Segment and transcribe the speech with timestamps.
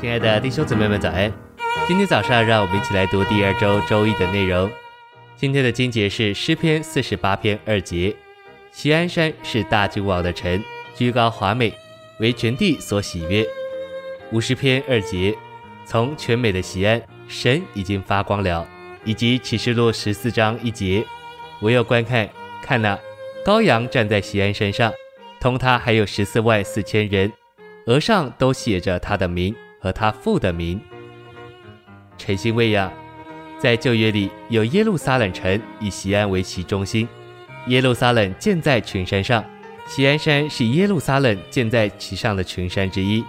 [0.00, 1.30] 亲爱的弟兄姊妹们，早安！
[1.86, 4.70] 今天早上，让我们一起来读第二周周一的内容。
[5.36, 8.16] 今天的经节是诗篇四十八篇二节：
[8.72, 10.64] 锡安山是大君王的城，
[10.94, 11.74] 居高华美，
[12.18, 13.46] 为全地所喜悦。
[14.32, 15.36] 五十篇二节：
[15.84, 18.66] 从全美的锡安，神已经发光了。
[19.04, 21.04] 以及启示录十四章一节：
[21.60, 22.26] 我要观看，
[22.62, 22.98] 看哪，
[23.44, 24.90] 羔羊站在锡安山上，
[25.38, 27.30] 同他还有十四万四千人，
[27.84, 29.54] 额上都写着他的名。
[29.80, 30.80] 和他父的名，
[32.18, 32.92] 诚心喂养。
[33.58, 37.08] 在旧约里有耶路撒冷城，以西安为其中心。
[37.66, 39.44] 耶路撒冷建在群山上，
[39.86, 43.22] 西安山是耶路撒冷建在其上的群山之一。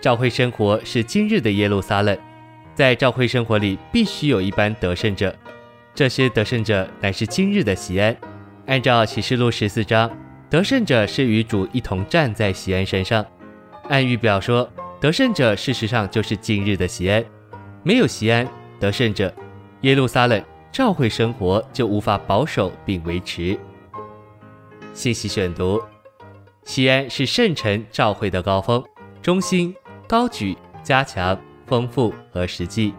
[0.00, 2.18] 教会生活是今日的耶路撒冷，
[2.74, 5.32] 在教会生活里必须有一班得胜者，
[5.94, 8.16] 这些得胜者乃是今日的西安。
[8.66, 10.10] 按照启示录十四章，
[10.50, 13.24] 得胜者是与主一同站在西安山上，
[13.88, 14.68] 按预表说。
[15.02, 17.24] 得胜者事实上就是今日的西安，
[17.82, 19.34] 没有西安，得胜者，
[19.80, 23.58] 耶路撒冷教会生活就无法保守并维持。
[24.94, 25.82] 信息选读：
[26.62, 28.80] 西安是圣城教会的高峰、
[29.20, 29.74] 中心、
[30.06, 31.36] 高举、加强、
[31.66, 32.94] 丰富和实际。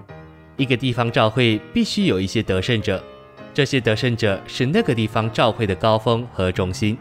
[0.57, 3.01] 一个地方教会必须有一些得胜者，
[3.53, 6.97] 这些得胜者是那个地方教会的高峰和中心，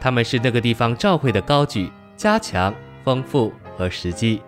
[0.00, 3.52] 他们是那个地方教会的高举、加强、丰富。
[3.78, 4.42] 和实际，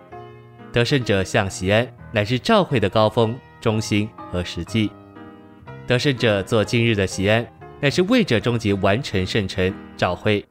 [0.73, 4.91] 得胜者像锡安，乃是召会的高峰、中心和实际。
[5.87, 7.47] 得胜者做今日的锡安，
[7.79, 10.45] 乃是为着终极完成圣城召会。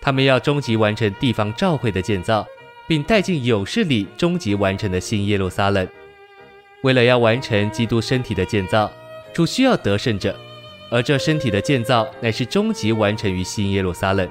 [0.00, 2.44] 他们要终极完成地方召会的建造，
[2.88, 5.86] 并带进勇士里终极完成的新耶路撒冷。
[6.82, 8.90] 为了要完成基督身体的建造，
[9.32, 10.36] 主需要得胜者，
[10.90, 14.28] 而这身体的建造乃是终极完成于新耶路撒冷。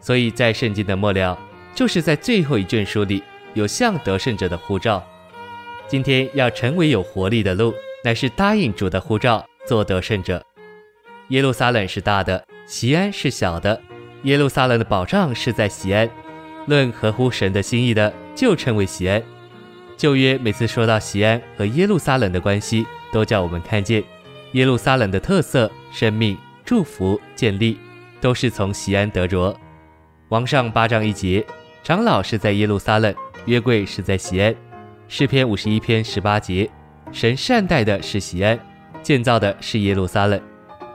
[0.00, 1.38] 所以在圣经的末了。
[1.74, 3.22] 就是在最后一卷书里
[3.54, 5.02] 有向得胜者的护照。
[5.88, 7.74] 今天要成为有活力的路，
[8.04, 10.44] 乃是答应主的护照，做得胜者。
[11.28, 13.80] 耶路撒冷是大的，西安是小的。
[14.22, 16.08] 耶路撒冷的保障是在西安，
[16.66, 19.22] 论合乎神的心意的，就称为西安。
[19.96, 24.02] 旧约每次说到西安和耶路撒冷的关系，都叫我们看见
[24.52, 27.78] 耶路撒冷的特色、生命、祝福、建立，
[28.20, 29.54] 都是从西安得着。
[30.28, 31.44] 王上八章一节。
[31.82, 33.12] 长老是在耶路撒冷，
[33.46, 34.54] 约柜是在西安。
[35.08, 36.70] 诗篇五十一篇十八节，
[37.10, 38.58] 神善待的是西安，
[39.02, 40.40] 建造的是耶路撒冷。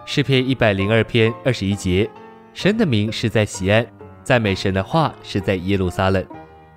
[0.05, 2.09] 诗篇一百零二篇二十一节，
[2.53, 3.85] 神的名是在西安，
[4.23, 6.25] 赞美神的话是在耶路撒冷。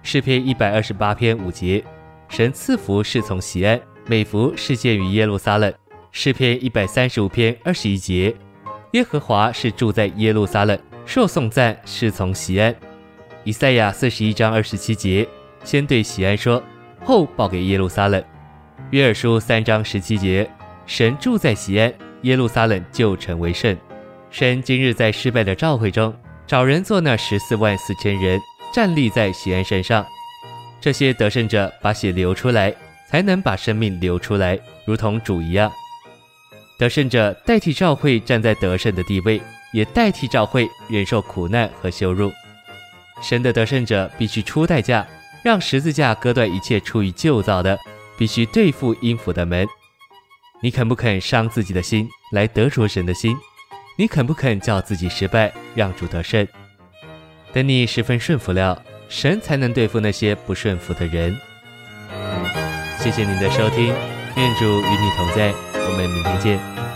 [0.02, 1.84] 诗篇一百二十八篇五节，
[2.28, 5.72] 神赐福是从西安，美福是见于耶路撒冷。
[6.10, 8.34] 诗篇一百三十五篇二十一节，
[8.92, 12.74] 耶和华是住在耶路撒冷，受颂赞是从西安。
[13.44, 15.26] 以赛亚四十一章二十七节，
[15.64, 16.62] 先对锡安说，
[17.02, 18.22] 后报给耶路撒冷。
[18.90, 20.48] 约珥书三章十七节，
[20.84, 21.92] 神住在锡安，
[22.22, 23.76] 耶路撒冷就成为圣。
[24.30, 26.14] 神今日在失败的召会中，
[26.46, 28.38] 找人做那十四万四千人，
[28.74, 30.04] 站立在锡安山上。
[30.78, 32.74] 这些得胜者把血流出来，
[33.08, 35.72] 才能把生命流出来，如同主一样。
[36.78, 39.40] 得胜者代替召会站在得胜的地位，
[39.72, 42.30] 也代替召会忍受苦难和羞辱。
[43.20, 45.06] 神的得胜者必须出代价，
[45.42, 47.78] 让十字架割断一切出于旧造的，
[48.16, 49.66] 必须对付阴府的门。
[50.62, 53.36] 你肯不肯伤自己的心来得着神的心？
[53.96, 56.46] 你肯不肯叫自己失败，让主得胜？
[57.52, 61.36] 等你十分顺服了，神才能对付那些不顺服的人。
[62.98, 63.86] 谢谢您的收听，
[64.36, 66.89] 愿主与你同在，我们明天见。